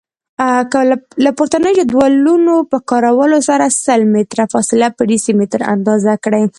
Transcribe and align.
له 1.23 1.31
پورتنیو 1.37 1.77
جدولونو 1.79 2.55
په 2.71 2.77
کارولو 2.89 3.37
سره 3.49 3.65
سل 3.85 4.01
متره 4.13 4.43
فاصله 4.53 4.87
په 4.97 5.01
ډیسي 5.09 5.31
متره 5.39 5.63
اندازه 5.75 6.13
کړئ. 6.23 6.43